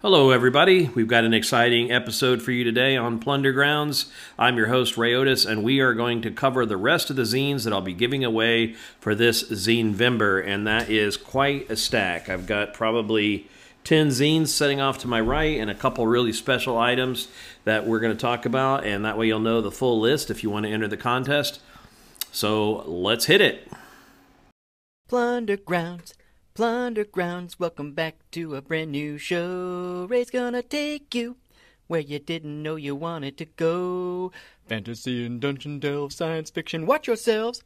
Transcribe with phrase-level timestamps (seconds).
[0.00, 0.88] Hello, everybody.
[0.94, 4.06] We've got an exciting episode for you today on Plunder Grounds.
[4.38, 7.22] I'm your host, Ray Otis, and we are going to cover the rest of the
[7.22, 11.74] zines that I'll be giving away for this Zine Vember, and that is quite a
[11.74, 12.28] stack.
[12.28, 13.48] I've got probably
[13.82, 17.26] 10 zines setting off to my right and a couple really special items
[17.64, 20.44] that we're going to talk about, and that way you'll know the full list if
[20.44, 21.60] you want to enter the contest.
[22.30, 23.68] So let's hit it.
[25.08, 26.14] Plunder Grounds,
[26.58, 30.08] Plunder Grounds, welcome back to a brand new show.
[30.10, 31.36] Ray's gonna take you
[31.86, 34.32] where you didn't know you wanted to go.
[34.66, 37.62] Fantasy and dungeon delve, science fiction, watch yourselves.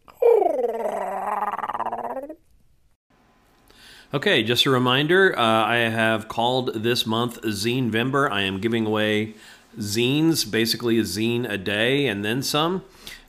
[4.13, 8.31] Okay, just a reminder, uh, I have called this month Zine Vember.
[8.31, 9.37] I am giving away
[9.79, 12.85] zines, basically a zine a day and then some.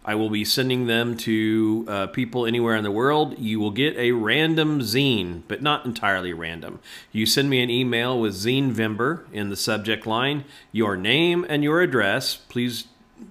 [0.05, 3.39] I will be sending them to uh, people anywhere in the world.
[3.39, 6.79] You will get a random zine, but not entirely random.
[7.11, 11.63] You send me an email with Zine Vember in the subject line, your name and
[11.63, 12.35] your address.
[12.35, 12.85] Please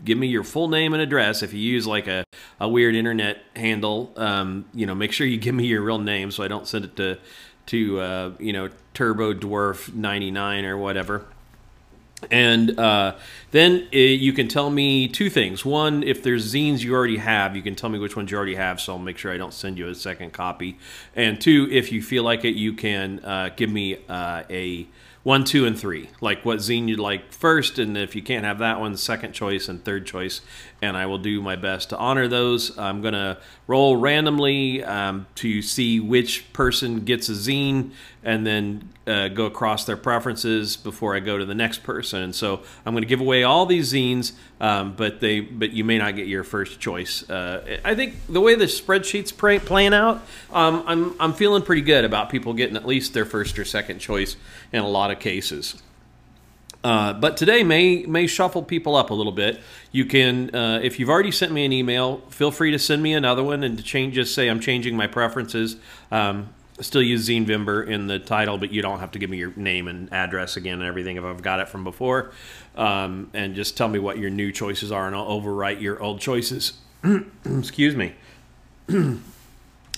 [0.04, 1.42] give me your full name and address.
[1.42, 2.24] If you use like a,
[2.58, 6.30] a weird internet handle, um, you know, make sure you give me your real name
[6.30, 7.18] so I don't send it to,
[7.66, 11.26] to uh, you know, Turbo Dwarf 99 or whatever.
[12.30, 13.16] And uh,
[13.50, 15.64] then uh, you can tell me two things.
[15.64, 18.54] One, if there's zines you already have, you can tell me which ones you already
[18.54, 20.78] have, so I'll make sure I don't send you a second copy.
[21.14, 24.86] And two, if you feel like it, you can uh, give me uh, a
[25.22, 26.10] one, two, and three.
[26.20, 29.68] Like what zine you'd like first, and if you can't have that one, second choice
[29.68, 30.40] and third choice.
[30.82, 32.76] And I will do my best to honor those.
[32.76, 33.38] I'm going to
[33.68, 37.92] roll randomly um, to see which person gets a zine
[38.24, 42.22] and then uh, go across their preferences before I go to the next person.
[42.22, 45.84] And so I'm going to give away all these zines, um, but they but you
[45.84, 47.28] may not get your first choice.
[47.30, 52.04] Uh, I think the way the spreadsheet's playing out, um, I'm I'm feeling pretty good
[52.04, 54.36] about people getting at least their first or second choice
[54.72, 55.82] in a lot of cases.
[56.84, 59.60] Uh, but today may may shuffle people up a little bit.
[59.92, 63.14] You can, uh, if you've already sent me an email, feel free to send me
[63.14, 64.14] another one and to change.
[64.14, 65.76] Just say I'm changing my preferences.
[66.10, 66.48] Um,
[66.80, 69.52] still use Zine Vember in the title, but you don't have to give me your
[69.54, 72.32] name and address again and everything if I've got it from before.
[72.76, 76.20] Um, and just tell me what your new choices are, and I'll overwrite your old
[76.20, 76.72] choices.
[77.44, 78.14] Excuse me.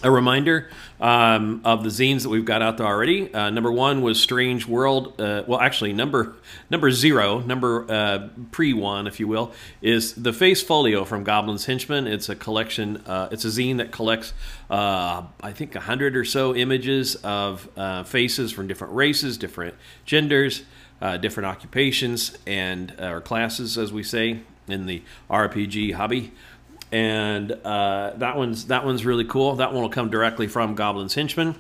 [0.03, 0.69] a reminder
[1.01, 3.33] um, of the zines that we've got out there already.
[3.33, 5.19] Uh, number one was Strange World.
[5.21, 6.35] Uh, well, actually, number
[6.69, 11.65] number zero, number uh, pre one, if you will, is the Face Folio from Goblin's
[11.65, 12.07] Henchman.
[12.07, 12.99] It's a collection.
[13.07, 14.35] Uh, it's a zine that collects,
[14.69, 19.75] uh, I think, a hundred or so images of uh, faces from different races, different
[20.05, 20.65] genders,
[21.21, 26.33] different occupations, and or classes, as we say in the RPG hobby
[26.93, 29.57] and uh, that one's that one's really cool.
[29.57, 31.57] That one will come directly from Goblin's Henchman.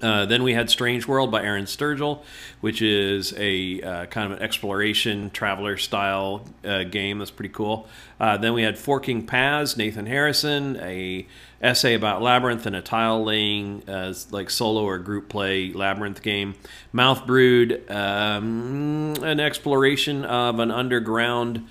[0.00, 2.22] Uh, then we had Strange World by Aaron Sturgill,
[2.60, 7.18] which is a uh, kind of an exploration traveler style uh, game.
[7.18, 7.88] That's pretty cool.
[8.18, 11.26] Uh, then we had Forking Paths, Nathan Harrison, a
[11.60, 16.54] essay about labyrinth and a tile laying uh, like solo or group play labyrinth game.
[16.92, 21.66] Mouth Brood, um, an exploration of an underground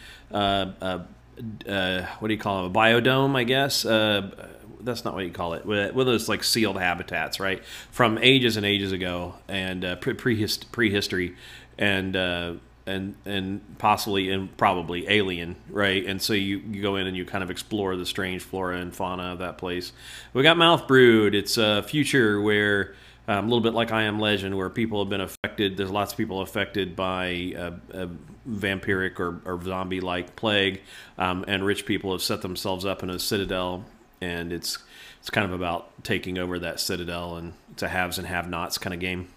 [1.68, 2.72] uh, what do you call them?
[2.72, 3.86] A biodome, I guess.
[3.86, 4.50] Uh,
[4.84, 5.66] that's not what you call it.
[5.66, 7.64] With, with those like sealed habitats, right?
[7.92, 11.36] From ages and ages ago, and uh, pre prehistory,
[11.78, 12.54] and uh,
[12.86, 16.06] and and possibly and probably alien, right?
[16.06, 18.96] And so you, you go in and you kind of explore the strange flora and
[18.96, 19.94] fauna of that place.
[20.34, 21.36] We got Mouth Brood.
[21.36, 22.96] It's a future where
[23.28, 25.78] um, a little bit like I Am Legend, where people have been affected.
[25.78, 27.54] There's lots of people affected by
[27.94, 28.10] a,
[28.50, 30.82] vampiric or, or zombie-like plague,
[31.18, 33.86] um, and rich people have set themselves up in a citadel,
[34.20, 34.80] and it's
[35.20, 38.94] it's kind of about taking over that citadel, and it's a haves and have-nots kind
[38.94, 39.28] of game.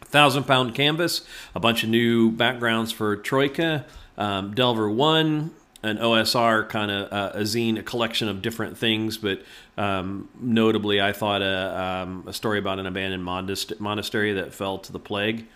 [0.00, 3.84] Thousand Pound Canvas, a bunch of new backgrounds for Troika.
[4.16, 9.18] Um, Delver One, an OSR kind of uh, a zine, a collection of different things,
[9.18, 9.42] but
[9.76, 14.92] um, notably, I thought a, um, a, story about an abandoned monastery that fell to
[14.92, 15.46] the plague.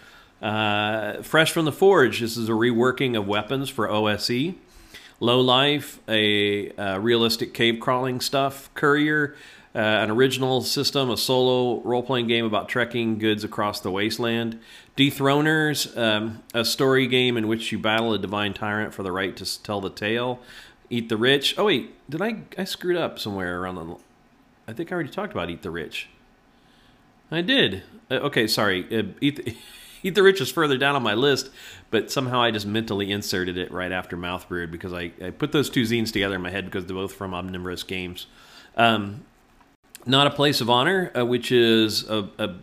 [0.43, 4.55] Uh, Fresh from the Forge, this is a reworking of weapons for OSE.
[5.21, 8.69] Low Life, a, a realistic cave crawling stuff.
[8.75, 9.35] Courier,
[9.75, 14.59] uh, an original system, a solo role playing game about trekking goods across the wasteland.
[14.97, 19.37] Dethroners, um, a story game in which you battle a divine tyrant for the right
[19.37, 20.41] to tell the tale.
[20.89, 21.59] Eat the Rich.
[21.59, 22.43] Oh, wait, did I?
[22.57, 23.97] I screwed up somewhere around the.
[24.67, 26.09] I think I already talked about Eat the Rich.
[27.31, 27.83] I did.
[28.11, 28.87] Uh, okay, sorry.
[28.97, 29.57] Uh, Eat the.
[30.03, 31.51] Eat the Rich is further down on my list,
[31.91, 35.51] but somehow I just mentally inserted it right after Mouth Brood because I, I put
[35.51, 38.27] those two zines together in my head because they're both from Omnivorous Games.
[38.77, 39.25] Um,
[40.05, 42.55] Not a Place of Honor, uh, which is a, a,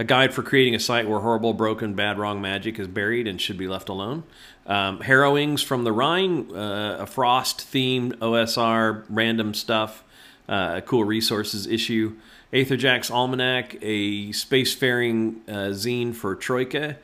[0.00, 3.38] a guide for creating a site where horrible, broken, bad, wrong magic is buried and
[3.38, 4.22] should be left alone.
[4.64, 10.02] Um, Harrowings from the Rhine, uh, a Frost themed OSR random stuff,
[10.48, 12.16] uh, a cool resources issue.
[12.50, 16.96] Aetherjack's Almanac, a spacefaring uh, zine for Troika.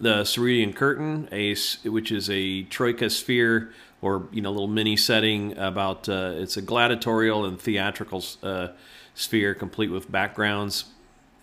[0.00, 3.70] The Cerulean Curtain, a, which is a Troika sphere
[4.00, 8.68] or you know little mini setting about uh, it's a gladiatorial and theatrical uh,
[9.14, 10.86] sphere complete with backgrounds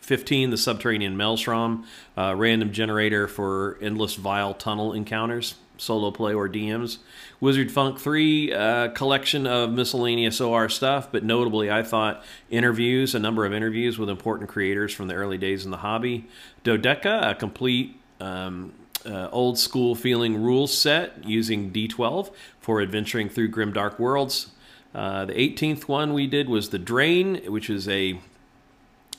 [0.05, 1.85] 15 the subterranean maelstrom
[2.17, 6.99] uh, random generator for endless vile tunnel encounters solo play or dms
[7.39, 13.19] wizard funk 3 uh, collection of miscellaneous or stuff but notably i thought interviews a
[13.19, 16.27] number of interviews with important creators from the early days in the hobby
[16.63, 18.71] dodeca a complete um,
[19.05, 24.51] uh, old school feeling rules set using D12 for adventuring through grim dark worlds.
[24.93, 28.19] Uh, the 18th one we did was the Drain, which is a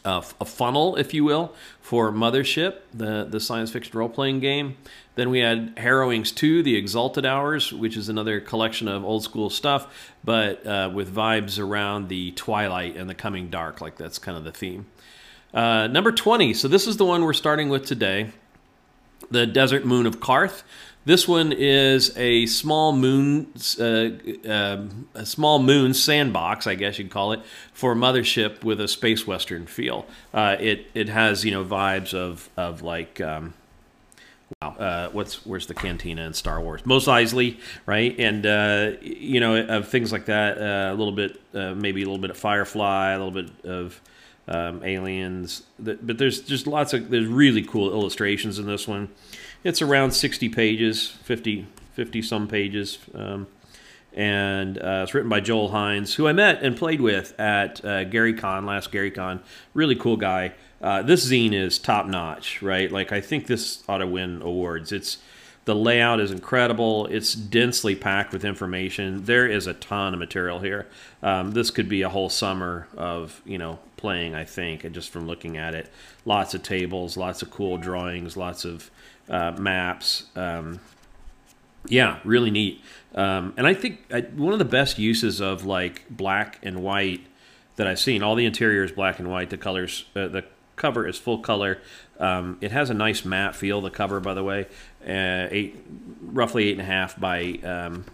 [0.06, 4.76] a funnel, if you will, for Mothership, the, the science fiction role playing game.
[5.16, 9.50] Then we had Harrowings 2, The Exalted Hours, which is another collection of old school
[9.50, 13.80] stuff, but uh, with vibes around the twilight and the coming dark.
[13.80, 14.86] Like that's kind of the theme.
[15.52, 16.54] Uh, number 20.
[16.54, 18.30] So this is the one we're starting with today
[19.30, 20.62] the desert moon of Qarth.
[21.06, 24.08] This one is a small moon, uh,
[24.44, 27.42] uh, a small moon sandbox, I guess you'd call it,
[27.72, 30.04] for mothership with a space western feel.
[30.34, 33.20] Uh, it it has you know vibes of of like.
[33.20, 33.54] Um,
[34.60, 36.84] wow, uh, what's where's the cantina in Star Wars?
[36.84, 38.18] Mos Eisley, right?
[38.18, 40.58] And uh, you know of things like that.
[40.58, 44.00] Uh, a little bit, maybe a little bit of Firefly, a little bit of
[44.48, 45.62] um, aliens.
[45.78, 49.08] But there's just lots of there's really cool illustrations in this one.
[49.66, 52.98] It's around 60 pages, 50 50 some pages.
[53.14, 53.48] Um,
[54.12, 58.04] and uh, it's written by Joel Hines, who I met and played with at uh,
[58.04, 59.40] Gary Con last Gary Con.
[59.74, 60.52] Really cool guy.
[60.80, 62.92] Uh, this zine is top notch, right?
[62.92, 64.92] Like I think this ought to win awards.
[64.92, 65.18] It's
[65.66, 67.06] the layout is incredible.
[67.06, 69.24] It's densely packed with information.
[69.24, 70.86] There is a ton of material here.
[71.22, 74.34] Um, this could be a whole summer of you know playing.
[74.34, 75.90] I think, just from looking at it,
[76.24, 78.90] lots of tables, lots of cool drawings, lots of
[79.28, 80.26] uh, maps.
[80.36, 80.78] Um,
[81.88, 82.80] yeah, really neat.
[83.16, 87.26] Um, and I think I, one of the best uses of like black and white
[87.74, 88.22] that I've seen.
[88.22, 89.50] All the interior is black and white.
[89.50, 90.44] The colors, uh, the
[90.76, 91.78] cover is full color.
[92.18, 93.80] Um, it has a nice matte feel.
[93.80, 94.66] The cover, by the way,
[95.06, 95.76] uh, eight,
[96.20, 98.04] roughly eight and a half by um,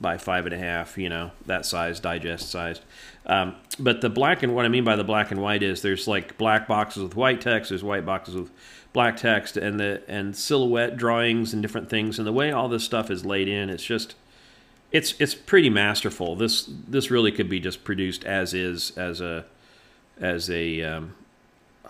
[0.00, 0.98] by five and a half.
[0.98, 2.82] You know that size, digest sized.
[3.26, 6.06] Um, but the black and what I mean by the black and white is there's
[6.06, 7.70] like black boxes with white text.
[7.70, 8.50] There's white boxes with
[8.92, 12.18] black text, and the and silhouette drawings and different things.
[12.18, 14.14] And the way all this stuff is laid in, it's just
[14.92, 16.36] it's it's pretty masterful.
[16.36, 19.44] This this really could be just produced as is as a
[20.20, 21.14] as a um,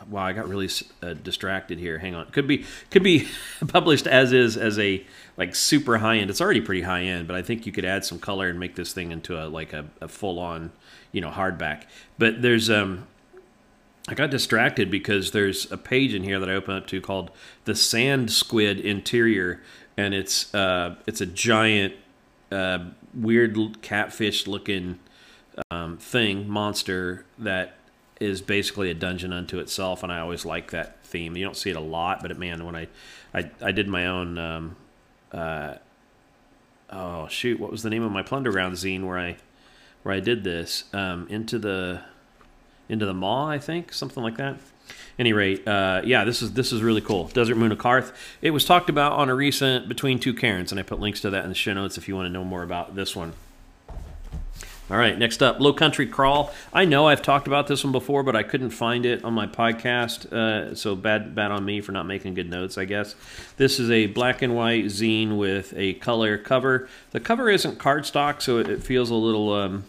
[0.08, 0.68] wow, I got really
[1.02, 1.98] uh, distracted here.
[1.98, 2.26] Hang on.
[2.30, 3.28] Could be could be
[3.68, 5.04] published as is as a
[5.36, 6.30] like super high end.
[6.30, 8.76] It's already pretty high end, but I think you could add some color and make
[8.76, 10.72] this thing into a like a, a full on,
[11.12, 11.82] you know, hardback.
[12.18, 13.06] But there's um
[14.08, 17.30] I got distracted because there's a page in here that I open up to called
[17.64, 19.62] the Sand Squid Interior,
[19.96, 21.94] and it's uh it's a giant
[22.52, 22.78] uh,
[23.14, 24.98] weird catfish looking
[25.70, 27.76] um, thing monster that
[28.20, 31.36] is basically a dungeon unto itself, and I always like that theme.
[31.36, 32.88] You don't see it a lot, but it, man, when I,
[33.34, 34.76] I, I did my own, um,
[35.32, 35.74] uh,
[36.90, 39.36] oh shoot, what was the name of my Plunderground zine where I,
[40.02, 42.02] where I did this um, into the,
[42.88, 44.56] into the maw, I think, something like that.
[45.18, 47.26] Any rate, uh, yeah, this is this is really cool.
[47.28, 48.14] Desert Moon of Qarth.
[48.40, 51.30] It was talked about on a recent Between Two Cairns, and I put links to
[51.30, 53.32] that in the show notes if you want to know more about this one.
[54.88, 56.54] All right, next up, Low Country Crawl.
[56.72, 59.48] I know I've talked about this one before, but I couldn't find it on my
[59.48, 63.16] podcast, uh, so bad, bad on me for not making good notes, I guess.
[63.56, 66.88] This is a black and white zine with a color cover.
[67.10, 69.86] The cover isn't cardstock, so it, it feels a little, um,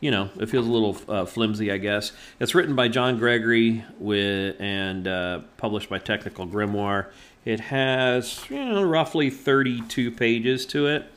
[0.00, 2.12] you know, it feels a little uh, flimsy, I guess.
[2.38, 7.06] It's written by John Gregory with and uh, published by Technical Grimoire.
[7.46, 11.10] It has, you know, roughly 32 pages to it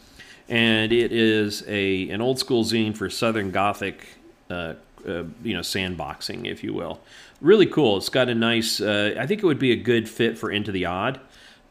[0.50, 4.08] and it is a an old school zine for Southern Gothic,
[4.50, 4.74] uh,
[5.08, 7.00] uh, you know, sandboxing, if you will.
[7.42, 7.98] Really cool.
[7.98, 8.80] It's got a nice.
[8.80, 11.20] Uh, I think it would be a good fit for Into the Odd.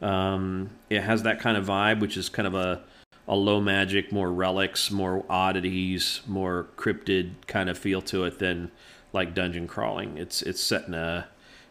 [0.01, 2.83] Um, it has that kind of vibe, which is kind of a
[3.27, 8.69] a low magic, more relics, more oddities, more cryptid kind of feel to it than
[9.13, 10.17] like dungeon crawling.
[10.17, 11.27] It's it's set in a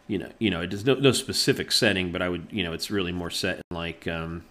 [0.09, 2.73] you know you know it is no, no specific setting, but I would you know
[2.73, 4.45] it's really more set in like um,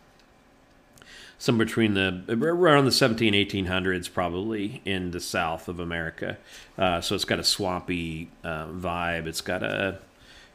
[1.42, 6.38] somewhere between the around the 17 1800s probably in the south of america
[6.78, 10.00] uh, so it's got a swampy uh, vibe it's got a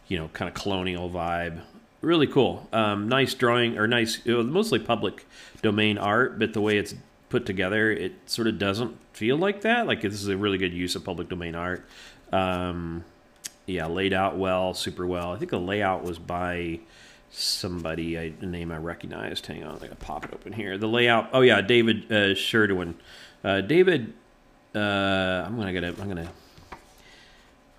[0.09, 1.61] you know, kind of colonial vibe.
[2.01, 2.69] Really cool.
[2.73, 5.27] Um, nice drawing or nice, it was mostly public
[5.63, 6.95] domain art, but the way it's
[7.29, 9.87] put together, it sort of doesn't feel like that.
[9.87, 11.85] Like this is a really good use of public domain art.
[12.33, 13.05] Um,
[13.67, 15.33] yeah, laid out well, super well.
[15.33, 16.81] I think the layout was by
[17.31, 19.47] somebody, I, a name I recognized.
[19.47, 20.79] Hang on, I gotta pop it open here.
[20.79, 21.31] The layout.
[21.33, 22.95] Oh yeah, David uh, Sherwin.
[23.45, 24.13] Uh, David,
[24.75, 24.79] uh,
[25.47, 25.99] I'm gonna get it.
[26.01, 26.31] I'm gonna.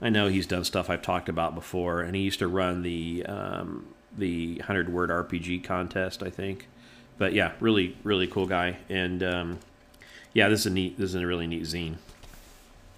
[0.01, 3.25] I know he's done stuff I've talked about before, and he used to run the
[3.25, 3.87] um,
[4.17, 6.67] the hundred word RPG contest, I think.
[7.17, 9.59] But yeah, really, really cool guy, and um,
[10.33, 10.97] yeah, this is a neat.
[10.97, 11.95] This is a really neat zine.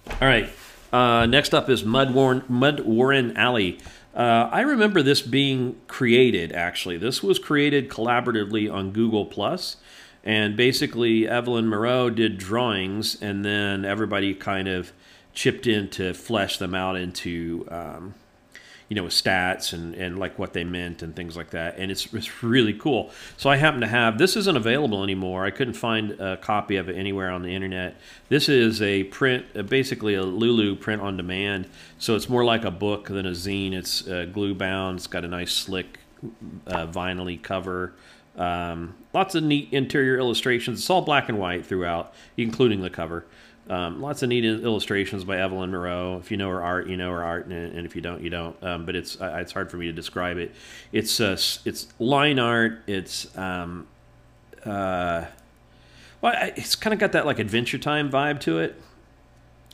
[0.08, 0.48] All right.
[0.92, 3.78] Uh, next up is Mud Warren, Mud Warren Alley.
[4.20, 6.52] Uh, I remember this being created.
[6.52, 9.78] Actually, this was created collaboratively on Google Plus,
[10.22, 14.92] and basically Evelyn Moreau did drawings, and then everybody kind of
[15.32, 18.14] chipped in to flesh them out into um,
[18.90, 21.78] you know, stats and, and like what they meant and things like that.
[21.78, 23.12] And it's, it's really cool.
[23.36, 25.46] So I happen to have, this isn't available anymore.
[25.46, 27.94] I couldn't find a copy of it anywhere on the internet.
[28.28, 31.68] This is a print, uh, basically a Lulu print on demand.
[31.98, 33.74] So it's more like a book than a zine.
[33.74, 34.98] It's uh, glue bound.
[34.98, 36.00] It's got a nice slick
[36.66, 37.94] uh, vinyl cover.
[38.36, 40.80] Um, lots of neat interior illustrations.
[40.80, 43.24] It's all black and white throughout, including the cover.
[43.70, 46.18] Um, lots of neat illustrations by Evelyn Moreau.
[46.18, 48.28] If you know her art, you know her art, and, and if you don't, you
[48.28, 48.60] don't.
[48.64, 50.52] Um, but it's uh, it's hard for me to describe it.
[50.90, 52.82] It's uh, it's line art.
[52.88, 53.86] It's um,
[54.64, 55.26] uh,
[56.20, 58.74] well, it's kind of got that like Adventure Time vibe to it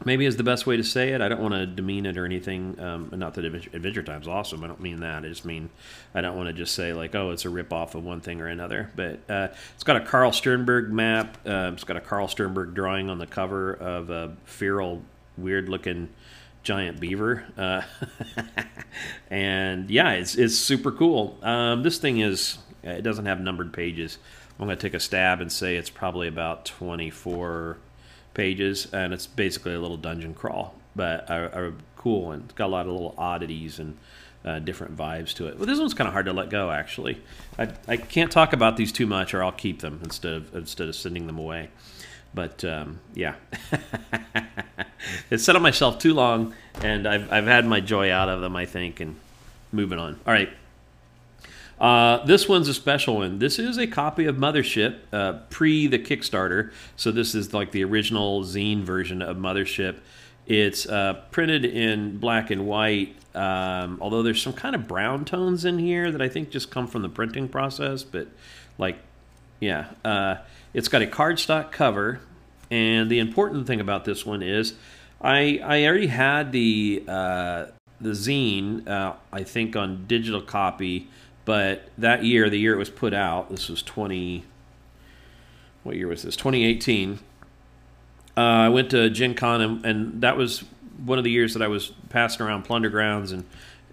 [0.05, 1.21] maybe is the best way to say it.
[1.21, 2.79] I don't want to demean it or anything.
[2.79, 4.63] Um, not that Adventure Time's awesome.
[4.63, 5.25] I don't mean that.
[5.25, 5.71] I just mean
[6.15, 8.41] I don't want to just say like, oh, it's a rip off of one thing
[8.41, 8.91] or another.
[8.95, 11.39] But uh, it's got a Karl Stjernberg map.
[11.47, 15.03] Uh, it's got a Karl Stjernberg drawing on the cover of a feral,
[15.39, 16.11] weird looking
[16.63, 17.45] giant beaver.
[17.57, 17.83] Uh,
[19.31, 21.39] and yeah, it's it's super cool.
[21.43, 24.19] Um, this thing is it doesn't have numbered pages.
[24.59, 27.77] I'm going to take a stab and say it's probably about 24
[28.37, 32.43] pages, and it's basically a little dungeon crawl, but a, a cool one.
[32.45, 33.97] It's got a lot of little oddities and
[34.45, 35.57] uh, different vibes to it.
[35.57, 37.21] Well, this one's kind of hard to let go, actually.
[37.59, 40.89] I, I can't talk about these too much, or I'll keep them instead of instead
[40.89, 41.71] of sending them away.
[42.33, 43.35] But um, yeah,
[45.31, 48.55] it's set on myself too long, and I've I've had my joy out of them,
[48.55, 49.17] I think, and
[49.73, 50.21] moving on.
[50.27, 50.51] All right.
[51.81, 53.39] Uh, this one's a special one.
[53.39, 56.73] This is a copy of Mothership uh, pre the Kickstarter.
[56.97, 59.99] So this is like the original zine version of Mothership.
[60.47, 65.65] It's uh, printed in black and white, um, although there's some kind of brown tones
[65.65, 68.05] in here that I think just come from the printing process.
[68.05, 68.29] But
[68.79, 68.99] like,
[69.61, 70.37] yeah, uh,
[70.73, 72.21] it's got a cardstock cover.
[72.71, 74.75] And the important thing about this one is
[75.21, 77.67] I, I already had the, uh,
[78.01, 81.09] the zine, uh, I think, on digital copy
[81.47, 84.45] but that year, the year it was put out, this was 20.
[85.85, 86.37] What year was this?
[86.37, 87.21] 2018.
[88.37, 90.65] Uh, I went to Gen Con, and, and, that was
[91.05, 93.45] one of the years that I was passing around Plunder Grounds and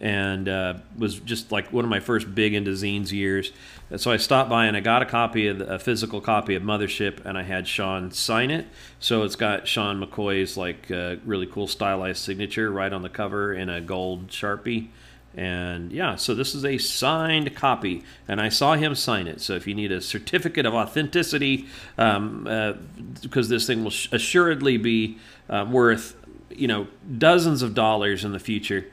[0.02, 3.54] and uh, was just like one of my first big into zines years.
[3.90, 6.56] And so I stopped by and I got a copy of the, a physical copy
[6.56, 8.68] of Mothership, and I had Sean sign it.
[9.00, 13.54] So it's got Sean McCoy's like uh, really cool stylized signature right on the cover
[13.54, 14.90] in a gold sharpie.
[15.36, 19.42] And yeah, so this is a signed copy, and I saw him sign it.
[19.42, 22.74] So if you need a certificate of authenticity, um, uh,
[23.22, 25.18] because this thing will assuredly be
[25.50, 26.16] uh, worth,
[26.52, 26.88] you know,
[27.18, 28.86] dozens of dollars in the future,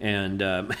[0.00, 0.72] and um,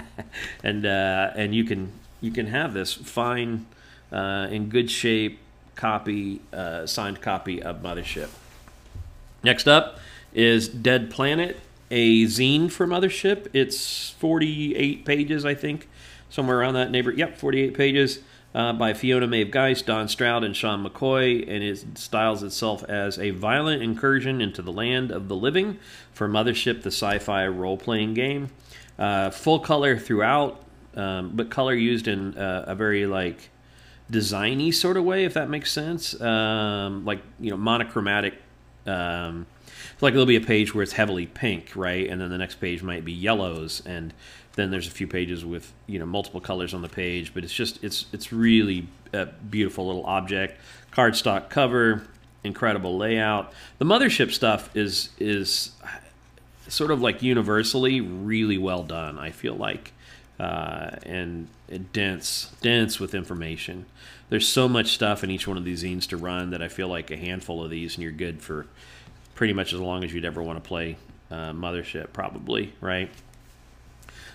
[0.64, 3.66] and uh, and you can you can have this fine,
[4.10, 5.38] uh, in good shape
[5.74, 8.30] copy, uh, signed copy of Mothership.
[9.44, 9.98] Next up
[10.32, 13.48] is Dead Planet a zine for Mothership.
[13.52, 15.88] It's 48 pages, I think,
[16.28, 17.18] somewhere around that neighborhood.
[17.18, 18.20] Yep, 48 pages
[18.54, 23.18] uh, by Fiona Maeve Geist, Donn Stroud, and Sean McCoy, and it styles itself as
[23.18, 25.78] a violent incursion into the land of the living
[26.12, 28.48] for Mothership, the sci-fi role-playing game.
[28.98, 30.62] Uh, full color throughout,
[30.94, 33.50] um, but color used in uh, a very like
[34.10, 36.18] designy sort of way, if that makes sense.
[36.18, 38.34] Um, like you know, monochromatic.
[38.86, 39.46] Um,
[40.00, 42.82] like there'll be a page where it's heavily pink, right, and then the next page
[42.82, 44.12] might be yellows, and
[44.54, 47.52] then there's a few pages with you know multiple colors on the page, but it's
[47.52, 50.58] just it's it's really a beautiful little object.
[50.92, 52.06] Cardstock cover,
[52.42, 53.52] incredible layout.
[53.78, 55.72] The mothership stuff is is
[56.68, 59.18] sort of like universally really well done.
[59.18, 59.92] I feel like.
[60.38, 63.86] Uh, and, and dense, dense with information.
[64.28, 66.88] There's so much stuff in each one of these zines to run that I feel
[66.88, 68.66] like a handful of these and you're good for
[69.36, 70.96] pretty much as long as you'd ever want to play
[71.30, 73.10] uh, Mothership, probably, right?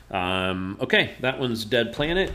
[0.09, 2.31] Um, okay, that one's Dead Planet.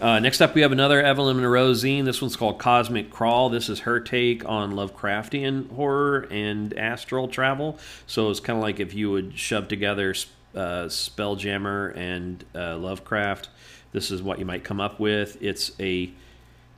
[0.00, 2.04] Uh, next up, we have another Evelyn Moreau zine.
[2.04, 3.50] This one's called Cosmic Crawl.
[3.50, 7.78] This is her take on Lovecraftian horror and astral travel.
[8.06, 10.14] So it's kind of like if you would shove together
[10.54, 13.48] uh, Spelljammer and uh, Lovecraft.
[13.92, 15.40] This is what you might come up with.
[15.40, 16.10] It's a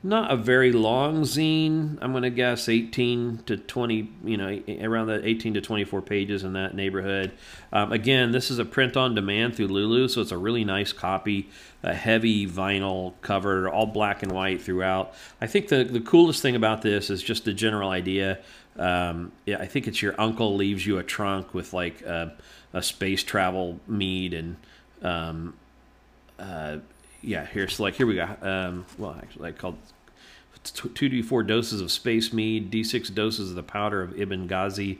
[0.05, 1.97] not a very long zine.
[1.99, 6.43] I'm going to guess 18 to 20, you know, around the 18 to 24 pages
[6.43, 7.31] in that neighborhood.
[7.73, 10.93] Um, again, this is a print on demand through Lulu, so it's a really nice
[10.93, 11.49] copy,
[11.81, 15.13] a heavy vinyl cover, all black and white throughout.
[15.41, 18.39] I think the, the coolest thing about this is just the general idea.
[18.77, 22.35] Um, yeah, I think it's your uncle leaves you a trunk with like a,
[22.73, 24.57] a space travel mead and
[25.01, 25.55] um,
[26.37, 26.77] uh,
[27.25, 28.29] yeah, here's like here we go.
[28.41, 29.77] Um, well, actually, I called
[30.63, 34.47] two d four doses of space mead, d six doses of the powder of Ibn
[34.47, 34.99] Ghazi,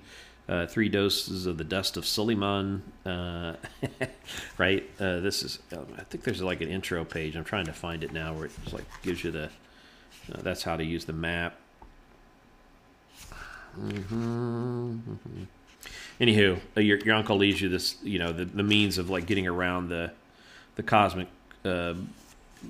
[0.50, 2.84] uh, three doses of the dust of Suleiman.
[3.06, 3.56] Uh,
[4.58, 4.90] right?
[5.00, 5.60] Uh, this is.
[5.72, 7.36] Um, I think there's like an intro page.
[7.36, 9.46] I'm trying to find it now where it just like gives you the.
[9.46, 11.56] Uh, that's how to use the map.
[13.80, 14.98] Mm-hmm.
[16.20, 19.26] Anywho, uh, your your uncle leaves you this, you know, the, the means of like
[19.26, 20.12] getting around the
[20.76, 21.28] the cosmic
[21.66, 21.96] uh,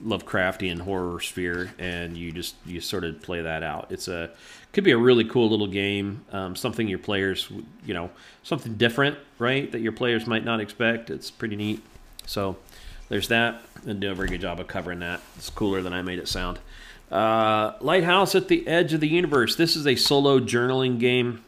[0.04, 3.92] Lovecraftian horror sphere, and you just you sort of play that out.
[3.92, 4.32] It's a
[4.74, 7.50] could be a really cool little game, um, something your players,
[7.86, 8.10] you know,
[8.44, 9.72] something different, right?
[9.72, 11.10] That your players might not expect.
[11.10, 11.82] It's pretty neat.
[12.26, 12.58] So
[13.08, 15.22] there's that, and do a very good job of covering that.
[15.38, 16.60] It's cooler than I made it sound.
[17.10, 19.56] Uh, Lighthouse at the Edge of the Universe.
[19.56, 21.45] This is a solo journaling game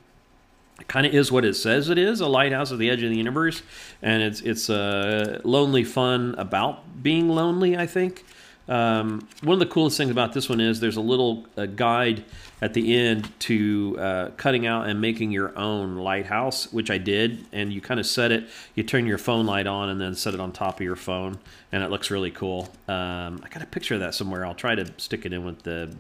[0.80, 3.10] it kind of is what it says it is a lighthouse at the edge of
[3.10, 3.62] the universe
[4.02, 8.24] and it's it's a uh, lonely fun about being lonely i think
[8.70, 12.26] um, one of the coolest things about this one is there's a little guide
[12.62, 17.46] at the end to uh, cutting out and making your own lighthouse, which I did.
[17.54, 20.34] And you kind of set it, you turn your phone light on and then set
[20.34, 21.40] it on top of your phone,
[21.72, 22.70] and it looks really cool.
[22.88, 24.46] Um, I got a picture of that somewhere.
[24.46, 25.96] I'll try to stick it in with the,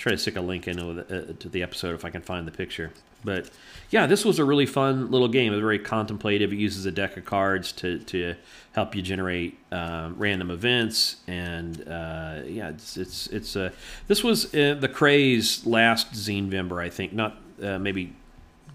[0.00, 2.46] try to stick a link in with, uh, to the episode if I can find
[2.46, 2.90] the picture.
[3.22, 3.50] But
[3.90, 5.52] yeah, this was a really fun little game.
[5.52, 6.54] It was very contemplative.
[6.54, 8.34] It uses a deck of cards to, to
[8.72, 13.72] help you generate um, random events, and uh, yeah, it's it's it's uh,
[14.06, 17.12] this was uh, the craze last Zine Vember, I think.
[17.12, 18.14] Not uh, maybe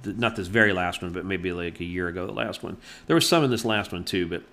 [0.06, 2.78] not this very last one, but maybe like a year ago, the last one.
[3.08, 4.44] There was some in this last one too, but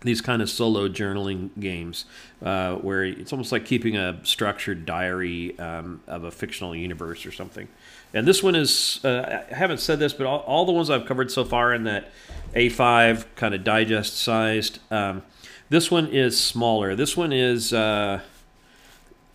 [0.00, 2.04] these kind of solo journaling games
[2.42, 7.32] uh, where it's almost like keeping a structured diary um, of a fictional universe or
[7.32, 7.68] something.
[8.14, 11.04] And this one is, uh, I haven't said this, but all, all, the ones I've
[11.04, 12.10] covered so far in that
[12.54, 15.22] A5 kind of digest sized, um,
[15.68, 16.94] this one is smaller.
[16.94, 18.20] This one is uh,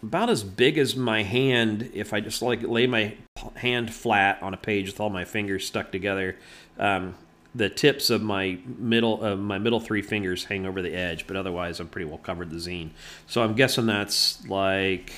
[0.02, 3.16] about as big as my hand if I just like lay my
[3.56, 6.36] hand flat on a page with all my fingers stuck together.
[6.80, 7.16] Um,
[7.56, 11.36] the tips of my middle of my middle three fingers hang over the edge, but
[11.36, 12.90] otherwise I'm pretty well covered the zine.
[13.28, 15.12] So I'm guessing that's like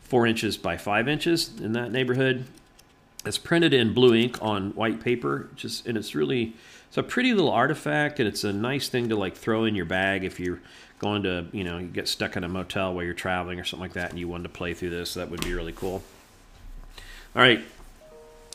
[0.00, 2.44] four inches by five inches in that neighborhood.
[3.24, 6.54] It's printed in blue ink on white paper, just and it's really
[6.88, 9.86] it's a pretty little artifact, and it's a nice thing to like throw in your
[9.86, 10.60] bag if you're
[10.98, 13.82] going to you know you get stuck in a motel while you're traveling or something
[13.82, 15.14] like that, and you wanted to play through this.
[15.14, 16.02] That would be really cool.
[17.34, 17.64] All right,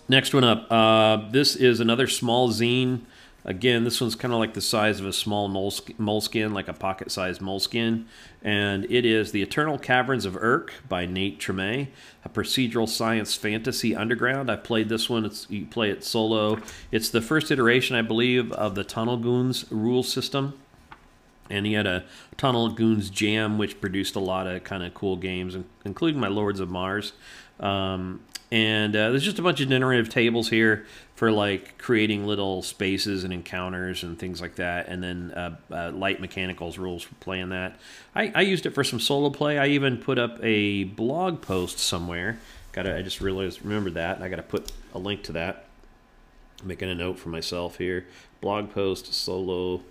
[0.08, 0.72] next one up.
[0.72, 3.02] Uh, this is another small zine.
[3.46, 7.39] Again, this one's kind of like the size of a small moleskin, like a pocket-sized
[7.39, 8.06] moleskin.
[8.41, 11.88] And it is The Eternal Caverns of Urk by Nate Treme,
[12.26, 14.52] a procedural science fantasy underground.
[14.52, 15.24] I played this one.
[15.24, 16.60] It's, you play it solo.
[16.91, 20.60] It's the first iteration, I believe, of the Tunnel Goons rule system.
[21.50, 22.04] And he had a
[22.36, 26.60] Tunnel Goons Jam, which produced a lot of kind of cool games, including my Lords
[26.60, 27.13] of Mars.
[27.62, 28.20] Um,
[28.52, 33.24] and uh, there's just a bunch of generative tables here for like creating little spaces
[33.24, 34.88] and encounters and things like that.
[34.88, 37.78] And then uh, uh, light mechanicals rules for playing that.
[38.16, 39.58] I, I, used it for some solo play.
[39.58, 42.40] I even put up a blog post somewhere.
[42.72, 45.66] Gotta i just realized remember that i gotta put a link to that.
[46.62, 48.06] I'm making a note for myself here.
[48.40, 49.82] Blog post solo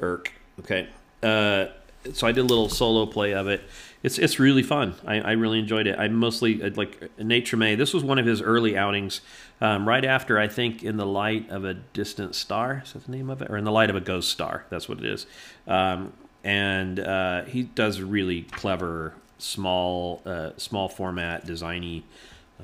[0.00, 0.32] Urk.
[0.60, 0.88] Okay.
[1.22, 1.66] Uh,
[2.12, 3.62] so i did a little solo play of it
[4.02, 4.94] it's it's really fun.
[5.06, 5.98] I, I really enjoyed it.
[5.98, 7.76] I mostly uh, like Nate Treme.
[7.76, 9.20] This was one of his early outings,
[9.60, 12.82] um, right after I think in the light of a distant star.
[12.84, 14.64] Is that the name of it, or in the light of a ghost star?
[14.70, 15.26] That's what it is.
[15.66, 22.02] Um, and uh, he does really clever small uh, small format designy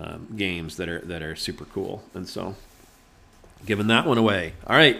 [0.01, 2.03] um, games that are that are super cool.
[2.15, 2.55] And so,
[3.67, 4.55] giving that one away.
[4.67, 4.97] All right.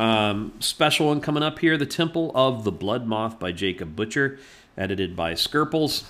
[0.00, 4.38] Um, special one coming up here: The Temple of the Blood Moth by Jacob Butcher
[4.78, 6.04] edited by Skerples.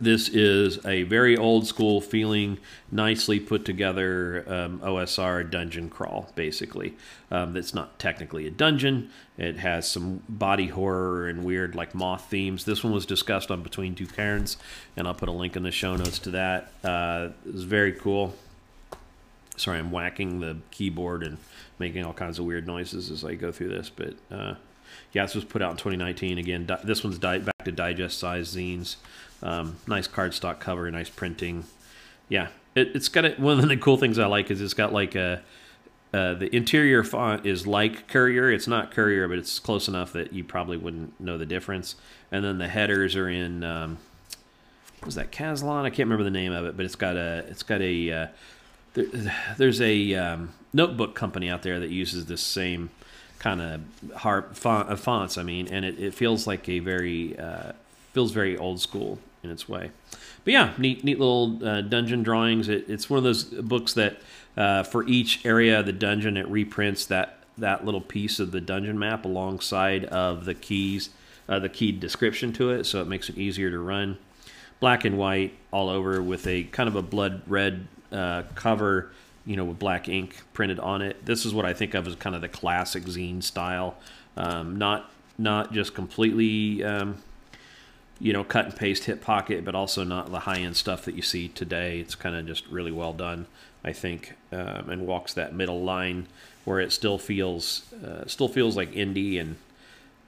[0.00, 2.56] This is a very old school feeling,
[2.90, 6.94] nicely put together um, OSR dungeon crawl, basically.
[7.30, 9.10] Um, that's not technically a dungeon.
[9.36, 12.64] It has some body horror and weird, like moth themes.
[12.64, 14.56] This one was discussed on Between Two Cairns,
[14.96, 16.72] and I'll put a link in the show notes to that.
[16.82, 18.34] Uh, it was very cool.
[19.58, 21.36] Sorry, I'm whacking the keyboard and
[21.80, 24.14] making all kinds of weird noises as I go through this, but.
[24.30, 24.54] Uh,
[25.12, 26.38] yeah, this was put out in 2019.
[26.38, 28.96] Again, di- this one's di- back to digest size zines.
[29.42, 31.64] Um, nice cardstock cover, nice printing.
[32.28, 34.92] Yeah, it, has got a, one of the cool things I like is it's got
[34.92, 35.42] like a
[36.12, 38.50] uh, the interior font is like Courier.
[38.50, 41.94] It's not Courier, but it's close enough that you probably wouldn't know the difference.
[42.32, 43.98] And then the headers are in um,
[45.04, 45.84] was that Caslon?
[45.84, 48.26] I can't remember the name of it, but it's got a it's got a uh,
[48.94, 49.06] there,
[49.56, 52.90] there's a um, notebook company out there that uses this same
[53.38, 53.80] kind of
[54.18, 55.38] harp font, uh, fonts.
[55.38, 57.72] I mean, and it, it feels like a very uh,
[58.12, 59.90] feels very old school in its way.
[60.44, 62.68] But yeah, neat neat little uh, dungeon drawings.
[62.68, 64.18] It, it's one of those books that
[64.56, 68.60] uh, for each area of the dungeon, it reprints that that little piece of the
[68.60, 71.10] dungeon map alongside of the keys,
[71.48, 74.18] uh, the key description to it, so it makes it easier to run.
[74.80, 79.10] Black and white all over with a kind of a blood red uh, cover
[79.50, 81.26] you know, with black ink printed on it.
[81.26, 83.96] This is what I think of as kind of the classic zine style,
[84.36, 87.16] um, not not just completely, um,
[88.20, 91.16] you know, cut and paste hip pocket, but also not the high end stuff that
[91.16, 91.98] you see today.
[91.98, 93.46] It's kind of just really well done,
[93.82, 96.28] I think, um, and walks that middle line
[96.64, 99.56] where it still feels uh, still feels like indie and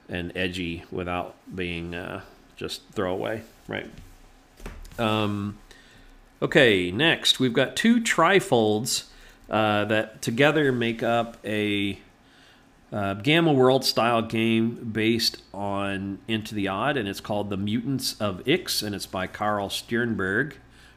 [0.09, 2.23] and edgy without being uh,
[2.57, 3.89] just throwaway, right?
[4.99, 5.59] Um,
[6.43, 9.05] Okay, next we've got two trifolds
[9.53, 11.99] uh, that together make up a
[12.91, 18.19] uh, Gamma World style game based on Into the Odd, and it's called The Mutants
[18.19, 20.55] of Ix, and it's by Karl Stjernberg.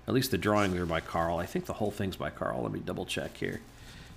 [0.08, 1.36] At least the drawings are by Karl.
[1.36, 2.62] I think the whole thing's by Karl.
[2.62, 3.60] Let me double check here.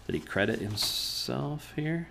[0.05, 2.07] Did he credit himself here?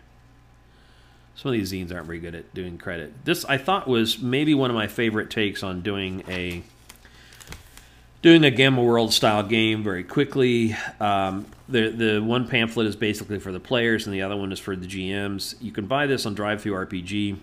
[1.35, 3.25] Some of these zines aren't very good at doing credit.
[3.25, 6.63] This I thought was maybe one of my favorite takes on doing a
[8.23, 10.77] doing a Gamma World style game very quickly.
[11.01, 14.59] Um, the the one pamphlet is basically for the players, and the other one is
[14.59, 15.55] for the GMs.
[15.61, 17.37] You can buy this on DriveThruRPG,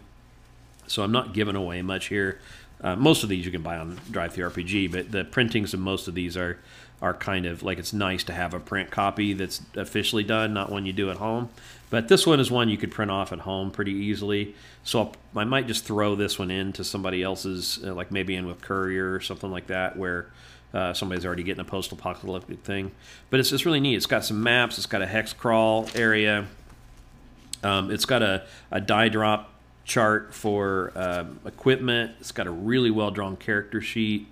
[0.88, 2.40] so I'm not giving away much here.
[2.82, 6.14] Uh, most of these you can buy on DriveThruRPG, but the printings of most of
[6.14, 6.60] these are
[7.02, 10.72] are kind of like it's nice to have a print copy that's officially done, not
[10.72, 11.50] one you do at home.
[11.90, 14.56] But this one is one you could print off at home pretty easily.
[14.84, 18.48] So I'll, i might just throw this one into somebody else's, uh, like maybe in
[18.48, 20.28] with Courier or something like that, where
[20.76, 22.92] uh, somebody's already getting a post-apocalyptic thing.
[23.30, 23.96] But it's, it's really neat.
[23.96, 24.78] It's got some maps.
[24.78, 26.46] It's got a hex crawl area.
[27.64, 29.52] Um, it's got a, a die drop
[29.86, 32.12] chart for um, equipment.
[32.20, 34.28] It's got a really well drawn character sheet.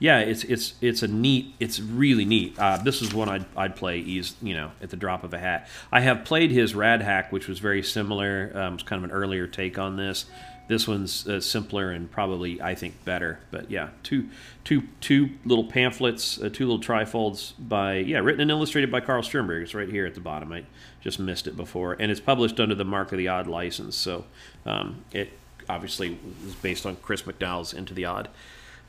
[0.00, 1.54] Yeah, it's it's it's a neat.
[1.58, 2.56] It's really neat.
[2.56, 4.00] Uh, this is one I'd, I'd play.
[4.00, 5.68] He's you know at the drop of a hat.
[5.90, 8.52] I have played his Rad Hack, which was very similar.
[8.54, 10.26] Um, it's kind of an earlier take on this.
[10.68, 13.40] This one's uh, simpler and probably, I think, better.
[13.50, 14.28] But yeah, two,
[14.64, 19.22] two, two little pamphlets, uh, two little trifolds by yeah, written and illustrated by Karl
[19.22, 19.62] Stjernberg.
[19.62, 20.52] It's right here at the bottom.
[20.52, 20.64] I
[21.00, 23.96] just missed it before, and it's published under the Mark of the Odd license.
[23.96, 24.26] So
[24.66, 25.32] um, it
[25.70, 28.28] obviously is based on Chris McDowell's Into the Odd.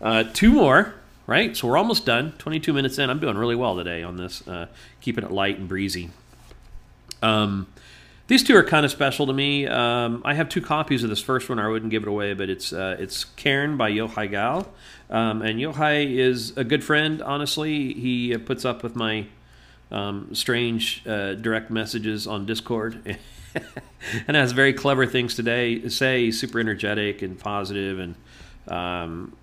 [0.01, 0.95] Uh, two more,
[1.27, 1.55] right?
[1.55, 2.33] So we're almost done.
[2.39, 3.09] 22 minutes in.
[3.09, 4.67] I'm doing really well today on this, uh,
[4.99, 6.09] keeping it light and breezy.
[7.21, 7.67] Um,
[8.29, 9.65] these two are kind of special to me.
[9.65, 11.57] Um, I have two copies of this first one.
[11.57, 14.71] I wouldn't give it away, but it's uh, it's Cairn by Yochai Gal,
[15.09, 17.23] um, and Yochai is a good friend.
[17.23, 19.25] Honestly, he puts up with my
[19.91, 23.17] um, strange uh, direct messages on Discord,
[24.27, 26.25] and has very clever things today say.
[26.25, 28.15] He's super energetic and positive, and
[28.67, 29.35] um,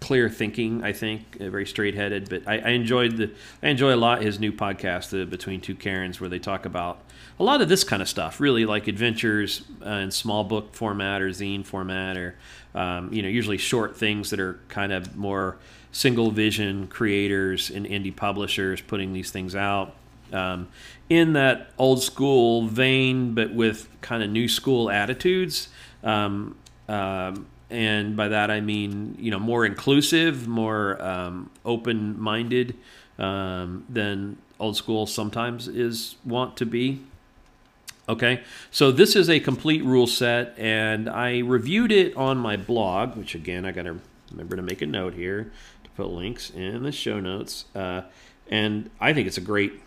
[0.00, 0.84] clear thinking.
[0.84, 2.28] I think uh, very straight headed.
[2.28, 3.30] But I, I, enjoyed the
[3.62, 6.98] I enjoy a lot his new podcast, the Between Two Cairns, where they talk about
[7.38, 8.40] a lot of this kind of stuff.
[8.40, 12.36] Really, like adventures uh, in small book format or zine format, or
[12.74, 15.56] um, you know, usually short things that are kind of more
[15.92, 19.94] single vision creators and indie publishers putting these things out.
[20.32, 20.68] Um,
[21.08, 25.68] in that old school vein, but with kind of new school attitudes.
[26.02, 26.56] Um,
[26.88, 32.76] um, and by that I mean you know more inclusive, more um, open-minded
[33.18, 37.02] um, than old school sometimes is want to be.
[38.06, 43.16] Okay, so this is a complete rule set, and I reviewed it on my blog,
[43.16, 43.98] which again I got to
[44.30, 45.50] remember to make a note here
[45.84, 47.64] to put links in the show notes.
[47.74, 48.02] Uh,
[48.50, 49.80] and I think it's a great,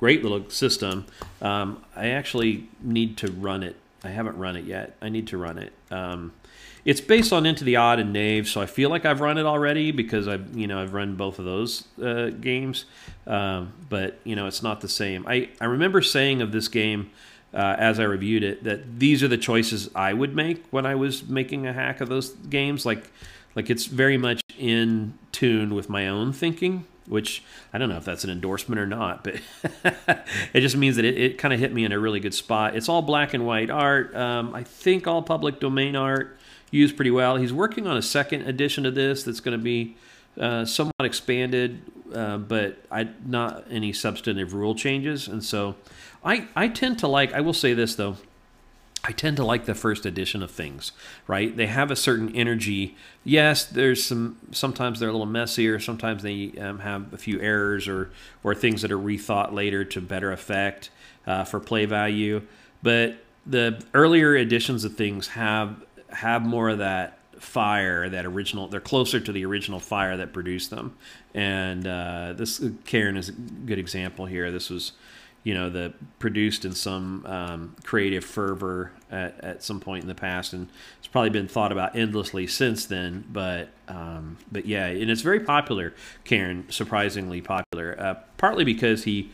[0.00, 1.04] great little system.
[1.42, 3.76] Um, I actually need to run it.
[4.02, 4.96] I haven't run it yet.
[5.02, 5.74] I need to run it.
[5.90, 6.32] Um,
[6.84, 9.46] it's based on Into the Odd and Knave, so I feel like I've run it
[9.46, 12.86] already because I've you know I've run both of those uh, games,
[13.26, 15.24] um, but you know it's not the same.
[15.28, 17.10] I I remember saying of this game
[17.54, 20.94] uh, as I reviewed it that these are the choices I would make when I
[20.94, 22.86] was making a hack of those games.
[22.86, 23.10] Like
[23.54, 28.04] like it's very much in tune with my own thinking which I don't know if
[28.04, 29.34] that's an endorsement or not, but
[30.54, 32.76] it just means that it, it kind of hit me in a really good spot.
[32.76, 34.14] It's all black and white art.
[34.14, 36.38] Um, I think all public domain art
[36.70, 37.36] used pretty well.
[37.36, 39.96] He's working on a second edition of this that's going to be
[40.38, 41.82] uh, somewhat expanded,
[42.14, 45.28] uh, but I, not any substantive rule changes.
[45.28, 45.76] And so
[46.24, 48.16] I, I tend to like, I will say this though,
[49.04, 50.92] I tend to like the first edition of things,
[51.26, 51.56] right?
[51.56, 52.96] They have a certain energy.
[53.24, 54.38] Yes, there's some.
[54.52, 55.80] Sometimes they're a little messier.
[55.80, 58.12] Sometimes they um, have a few errors or
[58.44, 60.90] or things that are rethought later to better effect
[61.26, 62.42] uh, for play value.
[62.80, 68.68] But the earlier editions of things have have more of that fire, that original.
[68.68, 70.96] They're closer to the original fire that produced them.
[71.34, 74.52] And uh, this Cairn is a good example here.
[74.52, 74.92] This was
[75.44, 80.14] you know, the produced in some um, creative fervor at, at some point in the
[80.14, 83.24] past, and it's probably been thought about endlessly since then.
[83.30, 85.94] But um, but yeah, and it's very popular.
[86.24, 89.30] Cairn, surprisingly popular, uh, partly because he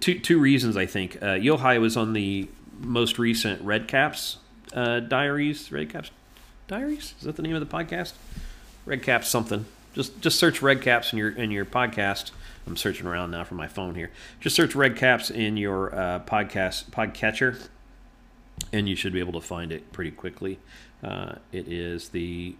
[0.00, 1.16] two two reasons I think.
[1.22, 2.48] Uh, Yochai was on the
[2.80, 4.38] most recent Red Caps
[4.72, 5.70] uh, Diaries.
[5.70, 6.10] Red Caps
[6.66, 8.14] Diaries is that the name of the podcast?
[8.84, 9.66] Red Caps something.
[9.94, 12.32] Just just search Red Caps in your in your podcast
[12.68, 14.10] I'm searching around now for my phone here.
[14.40, 17.66] Just search Red Caps in your uh, podcast podcatcher,
[18.72, 20.58] and you should be able to find it pretty quickly.
[21.02, 22.56] Uh, it is the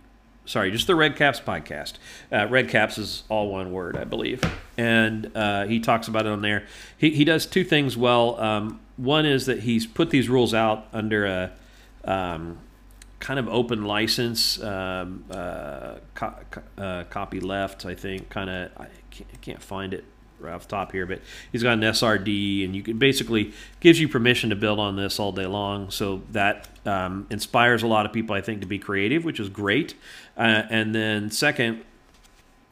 [0.46, 1.94] sorry, just the Red Caps podcast.
[2.32, 4.42] Uh, Red Caps is all one word, I believe,
[4.78, 6.66] and uh, he talks about it on there.
[6.96, 8.40] He he does two things well.
[8.40, 11.52] Um, one is that he's put these rules out under a
[12.04, 12.58] um,
[13.20, 16.34] kind of open license, um, uh, co-
[16.76, 18.28] uh, copy left, I think.
[18.28, 20.04] Kind of, I can't, can't, find it
[20.38, 23.98] right off the top here, but he's got an SRD, and you can basically gives
[24.00, 25.90] you permission to build on this all day long.
[25.90, 29.48] So that um, inspires a lot of people, I think, to be creative, which is
[29.48, 29.94] great.
[30.36, 31.84] Uh, and then second,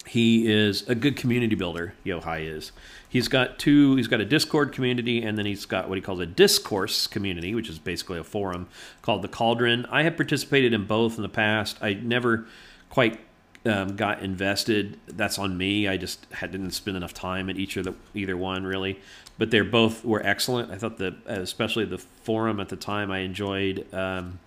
[0.07, 1.95] he is a good community builder.
[2.05, 2.73] Yochai is.
[3.09, 3.97] He's got two.
[3.97, 7.55] He's got a Discord community, and then he's got what he calls a discourse community,
[7.55, 8.69] which is basically a forum
[9.03, 9.87] called the Cauldron.
[9.91, 11.79] I have participated in both in the past.
[11.81, 12.47] I never
[12.91, 13.21] quite
[13.65, 14.99] um, got invested.
[15.07, 15.89] That's on me.
[15.89, 19.01] I just had, didn't spend enough time at each of the either one really.
[19.39, 20.71] But they're both were excellent.
[20.71, 23.87] I thought the especially the forum at the time I enjoyed.
[23.93, 24.39] Um,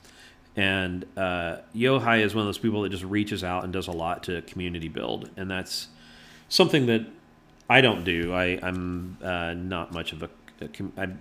[0.60, 3.94] and uh, Yochai is one of those people that just reaches out and does a
[3.94, 5.88] lot to community build, and that's
[6.50, 7.06] something that
[7.70, 8.34] I don't do.
[8.34, 11.14] I, I'm uh, not much of a, a I,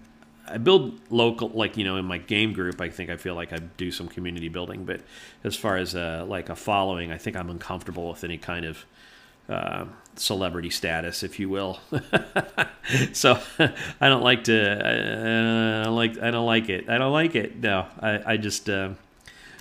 [0.49, 2.81] I build local, like you know, in my game group.
[2.81, 5.03] I think I feel like I do some community building, but
[5.45, 8.85] as far as uh, like a following, I think I'm uncomfortable with any kind of
[9.49, 9.85] uh,
[10.17, 11.79] celebrity status, if you will.
[13.13, 13.39] so
[14.01, 14.85] I don't like to.
[14.85, 16.19] Uh, I don't like.
[16.21, 16.89] I don't like it.
[16.89, 17.61] I don't like it.
[17.63, 18.69] No, I, I just.
[18.69, 18.95] Uh,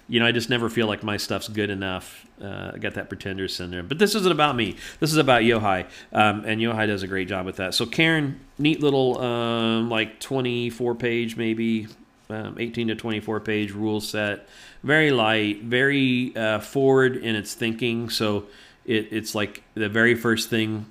[0.09, 2.25] you know, I just never feel like my stuff's good enough.
[2.41, 3.87] Uh, I got that pretender syndrome.
[3.87, 4.75] But this isn't about me.
[4.99, 5.85] This is about Yochai.
[6.13, 7.73] Um, and Yochai does a great job with that.
[7.73, 11.87] So, Cairn, neat little, um, like 24 page, maybe
[12.29, 14.47] um, 18 to 24 page rule set.
[14.83, 18.09] Very light, very uh, forward in its thinking.
[18.09, 18.45] So,
[18.85, 20.89] it, it's like the very first thing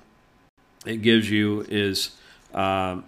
[0.85, 2.11] it gives you is.
[2.53, 3.03] Um,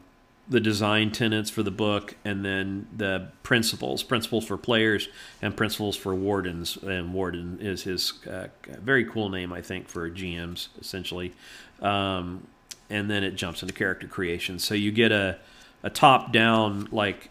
[0.49, 5.07] the design tenets for the book and then the principles principles for players
[5.41, 6.75] and principles for wardens.
[6.77, 11.33] And warden is his uh, very cool name i think for gms essentially.
[11.81, 12.47] Um,
[12.89, 14.57] and then it jumps into character creation.
[14.57, 15.37] So you get a,
[15.83, 17.29] a top down like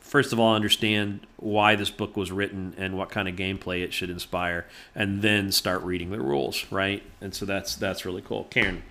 [0.00, 3.92] first of all understand why this book was written and what kind of gameplay it
[3.92, 4.64] should inspire
[4.94, 7.02] and then start reading the rules right?
[7.20, 8.44] And so that's that's really cool.
[8.44, 8.84] Cairn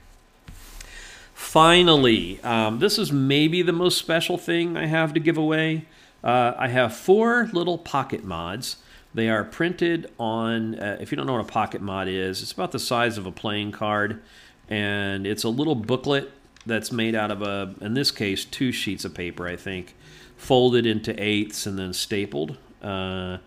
[1.33, 5.85] Finally, um, this is maybe the most special thing I have to give away.
[6.23, 8.77] Uh, I have four little pocket mods.
[9.13, 12.51] They are printed on, uh, if you don't know what a pocket mod is, it's
[12.51, 14.21] about the size of a playing card.
[14.69, 16.31] And it's a little booklet
[16.65, 19.95] that's made out of, a, in this case, two sheets of paper, I think,
[20.37, 22.57] folded into eighths and then stapled.
[22.81, 23.37] Uh,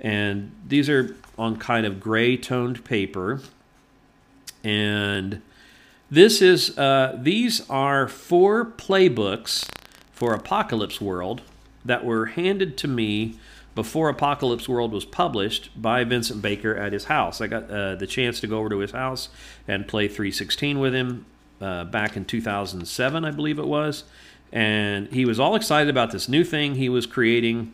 [0.00, 3.40] and these are on kind of gray toned paper.
[4.62, 5.42] And
[6.10, 9.68] this is uh, these are four playbooks
[10.12, 11.42] for Apocalypse World
[11.84, 13.38] that were handed to me
[13.74, 17.40] before Apocalypse World was published by Vincent Baker at his house.
[17.40, 19.28] I got uh, the chance to go over to his house
[19.68, 21.26] and play 316 with him
[21.60, 24.04] uh, back in 2007, I believe it was.
[24.50, 27.72] And he was all excited about this new thing he was creating.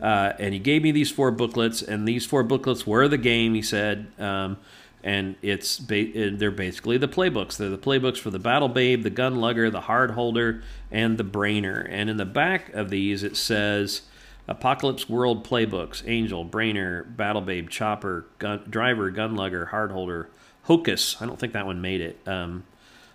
[0.00, 3.54] Uh, and he gave me these four booklets, and these four booklets were the game.
[3.54, 4.56] He said, um,
[5.04, 7.58] and it's ba- they're basically the playbooks.
[7.58, 11.24] They're the playbooks for the Battle Babe, the Gun Lugger, the Hard Holder, and the
[11.24, 11.86] Brainer.
[11.88, 14.02] And in the back of these, it says
[14.48, 20.30] Apocalypse World playbooks: Angel, Brainer, Battle Babe, Chopper, gun, Driver, Gun Lugger, Hard Holder,
[20.62, 21.20] Hocus.
[21.20, 22.18] I don't think that one made it.
[22.26, 22.64] Um,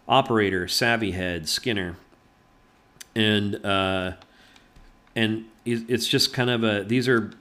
[0.07, 1.95] Operator, Savvy Head, Skinner,
[3.15, 4.13] and uh,
[5.15, 6.83] and it's just kind of a.
[6.83, 7.31] These are,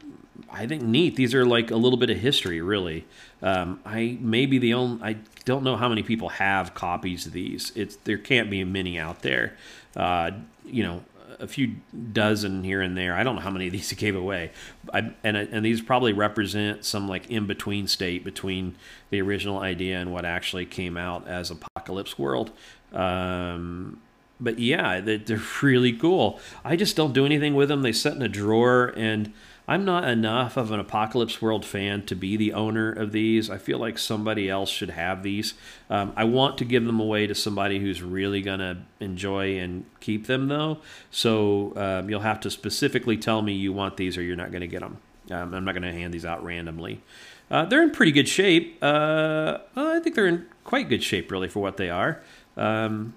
[0.51, 1.17] I think, neat.
[1.17, 3.05] These are like a little bit of history, really.
[3.43, 5.03] Um, I may be the only.
[5.03, 7.73] I don't know how many people have copies of these.
[7.77, 9.57] It's there can't be many out there.
[9.97, 10.33] Uh,
[10.65, 11.03] you know,
[11.41, 11.77] a few
[12.13, 13.15] dozen here and there.
[13.15, 14.51] I don't know how many of these he gave away,
[14.93, 18.75] I, and and these probably represent some like in between state between
[19.11, 22.51] the original idea and what actually came out as Apocalypse World.
[22.93, 24.01] Um,
[24.41, 26.39] but yeah, they're really cool.
[26.65, 27.83] I just don't do anything with them.
[27.83, 29.33] They sit in a drawer and
[29.69, 33.51] I'm not enough of an Apocalypse World fan to be the owner of these.
[33.51, 35.53] I feel like somebody else should have these.
[35.91, 39.85] Um, I want to give them away to somebody who's really going to enjoy and
[40.01, 40.79] keep them, though.
[41.11, 44.63] So um, you'll have to specifically tell me you want these or you're not going
[44.63, 44.97] to get them.
[45.31, 47.03] Um, I'm not going to hand these out randomly.
[47.51, 48.79] Uh, they're in pretty good shape.
[48.83, 52.23] Uh, I think they're in quite good shape, really, for what they are.
[52.57, 53.13] Um,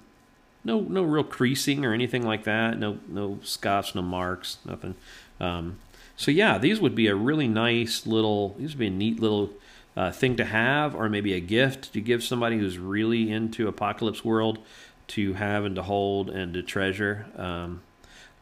[0.65, 2.77] no, no real creasing or anything like that.
[2.77, 4.95] No, no scuffs, no marks, nothing.
[5.39, 5.77] Um,
[6.21, 9.49] so yeah, these would be a really nice little, these would be a neat little
[9.97, 14.23] uh, thing to have, or maybe a gift to give somebody who's really into Apocalypse
[14.23, 14.59] World
[15.07, 17.25] to have and to hold and to treasure.
[17.35, 17.81] Um,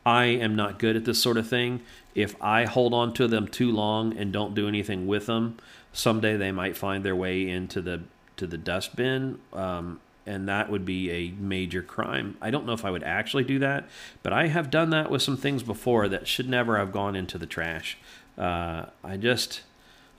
[0.06, 1.80] I am not good at this sort of thing.
[2.14, 5.56] If I hold on to them too long and don't do anything with them,
[5.94, 8.02] someday they might find their way into the
[8.36, 9.40] to the dustbin.
[9.54, 12.38] Um, and that would be a major crime.
[12.42, 13.90] I don't know if I would actually do that,
[14.24, 17.38] but I have done that with some things before that should never have gone into
[17.38, 17.98] the trash.
[18.38, 19.62] Uh, I just,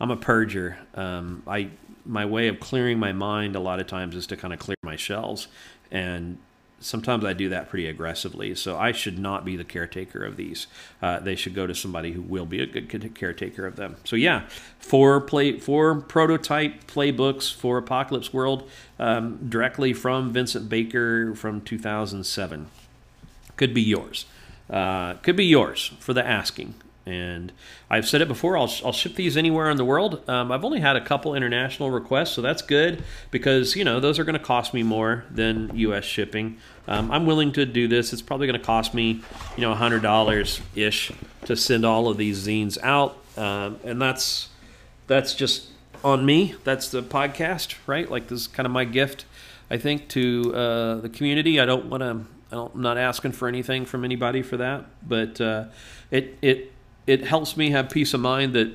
[0.00, 0.76] I'm a purger.
[0.96, 1.70] Um, I
[2.06, 4.76] my way of clearing my mind a lot of times is to kind of clear
[4.82, 5.48] my shelves,
[5.90, 6.38] and
[6.80, 8.54] sometimes I do that pretty aggressively.
[8.54, 10.66] So I should not be the caretaker of these.
[11.00, 13.96] Uh, they should go to somebody who will be a good caretaker of them.
[14.04, 21.34] So yeah, four play four prototype playbooks for Apocalypse World um, directly from Vincent Baker
[21.34, 22.68] from 2007.
[23.56, 24.24] Could be yours.
[24.68, 26.74] Uh, could be yours for the asking.
[27.06, 27.52] And
[27.88, 30.28] I've said it before, I'll, I'll ship these anywhere in the world.
[30.28, 34.18] Um, I've only had a couple international requests, so that's good because, you know, those
[34.18, 36.04] are going to cost me more than U.S.
[36.04, 36.58] shipping.
[36.86, 38.12] Um, I'm willing to do this.
[38.12, 39.22] It's probably going to cost me,
[39.56, 41.12] you know, $100 ish
[41.46, 43.16] to send all of these zines out.
[43.36, 44.48] Um, and that's
[45.06, 45.68] that's just
[46.04, 46.54] on me.
[46.64, 48.10] That's the podcast, right?
[48.10, 49.24] Like this is kind of my gift,
[49.70, 51.60] I think, to uh, the community.
[51.60, 52.26] I don't want to.
[52.52, 55.66] I'm not asking for anything from anybody for that, but uh,
[56.10, 56.72] it it
[57.10, 58.70] it helps me have peace of mind that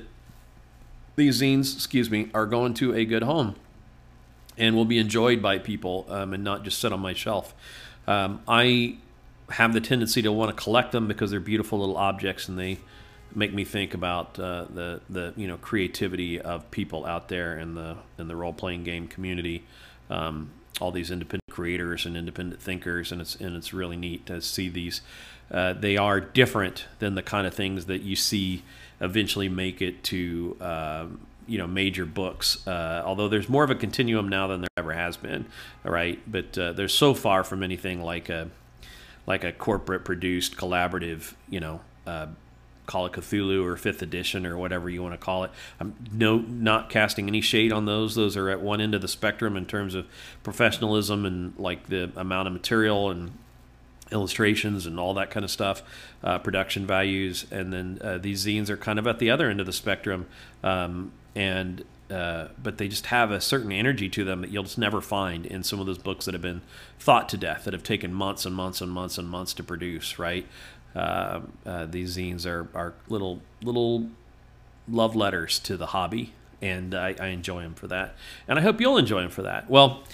[1.16, 3.54] these zines, excuse me, are going to a good home
[4.58, 7.54] and will be enjoyed by people um, and not just sit on my shelf.
[8.06, 8.98] Um, I
[9.48, 12.76] have the tendency to want to collect them because they're beautiful little objects and they
[13.34, 17.74] make me think about uh, the the you know creativity of people out there in
[17.74, 19.64] the in the role playing game community.
[20.10, 24.42] Um, all these independent creators and independent thinkers, and it's and it's really neat to
[24.42, 25.00] see these
[25.50, 28.62] uh, they are different than the kind of things that you see
[29.00, 31.06] eventually make it to uh,
[31.46, 32.66] you know major books.
[32.66, 35.46] Uh, although there's more of a continuum now than there ever has been,
[35.84, 36.20] all right.
[36.26, 38.50] But uh, they're so far from anything like a
[39.26, 41.80] like a corporate produced collaborative, you know.
[42.06, 42.28] Uh,
[42.86, 45.50] call it Cthulhu or Fifth Edition or whatever you want to call it.
[45.80, 48.14] I'm no not casting any shade on those.
[48.14, 50.06] Those are at one end of the spectrum in terms of
[50.44, 53.32] professionalism and like the amount of material and
[54.12, 55.82] illustrations and all that kind of stuff,
[56.22, 59.60] uh, production values, and then uh, these zines are kind of at the other end
[59.60, 60.26] of the spectrum,
[60.62, 64.78] um, and uh, but they just have a certain energy to them that you'll just
[64.78, 66.62] never find in some of those books that have been
[67.00, 70.18] thought to death, that have taken months and months and months and months to produce.
[70.18, 70.46] Right?
[70.94, 74.08] Uh, uh, these zines are are little little
[74.88, 78.14] love letters to the hobby, and I, I enjoy them for that,
[78.46, 79.68] and I hope you'll enjoy them for that.
[79.68, 80.04] Well.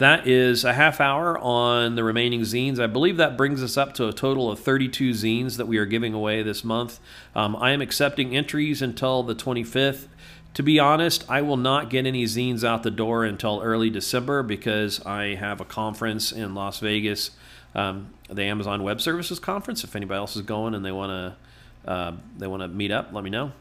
[0.00, 2.80] That is a half hour on the remaining zines.
[2.80, 5.84] I believe that brings us up to a total of 32 zines that we are
[5.84, 6.98] giving away this month.
[7.34, 10.06] Um, I am accepting entries until the 25th.
[10.54, 14.42] To be honest, I will not get any zines out the door until early December
[14.42, 17.32] because I have a conference in Las Vegas,
[17.74, 19.84] um, the Amazon Web Services conference.
[19.84, 21.36] If anybody else is going and they want
[21.84, 23.52] to, uh, they want to meet up, let me know.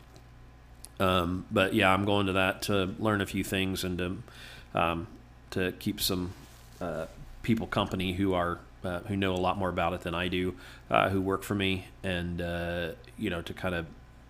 [1.02, 4.18] Um, but yeah, I'm going to that to learn a few things and to
[4.74, 5.08] um,
[5.52, 6.34] to keep some
[6.82, 7.06] uh,
[7.44, 10.56] people company who are uh, who know a lot more about it than I do,
[10.90, 13.86] uh, who work for me, and uh, you know to kind of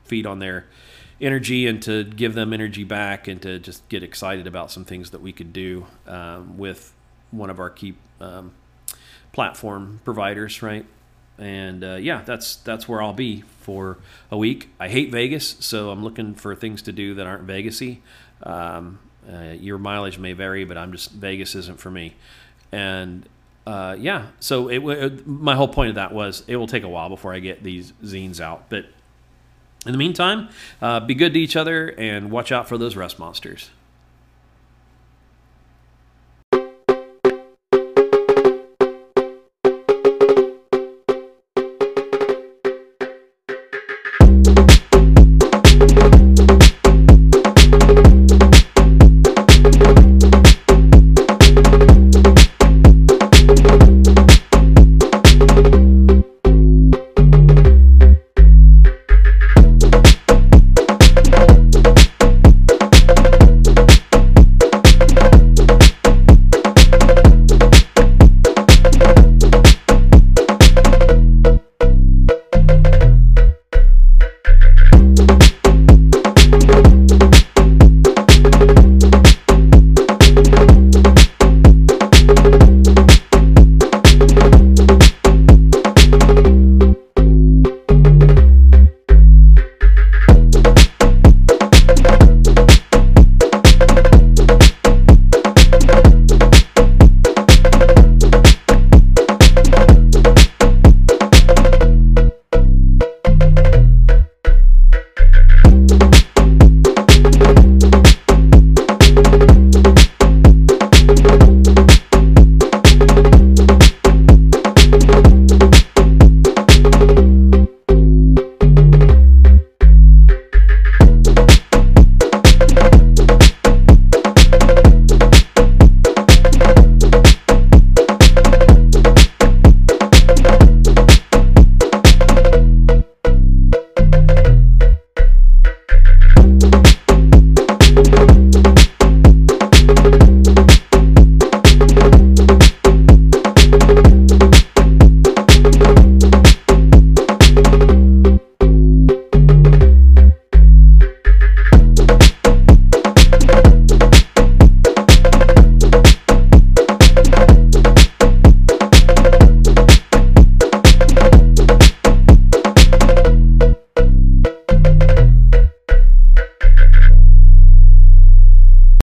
[0.06, 0.66] feed on their
[1.22, 5.12] energy and to give them energy back and to just get excited about some things
[5.12, 6.94] that we could do um, with
[7.32, 8.52] one of our key um,
[9.32, 10.86] platform providers, right?
[11.38, 13.98] And uh, yeah, that's that's where I'll be for
[14.32, 14.70] a week.
[14.80, 18.00] I hate Vegas, so I'm looking for things to do that aren't Vegasy.
[18.44, 19.00] Um,
[19.32, 22.16] uh, your mileage may vary, but I'm just Vegas isn't for me.
[22.72, 23.28] And
[23.68, 26.90] uh, yeah, so it, it, my whole point of that was it will take a
[26.90, 28.86] while before I get these zines out, but
[29.86, 30.50] in the meantime,
[30.82, 33.70] uh, be good to each other and watch out for those rust monsters.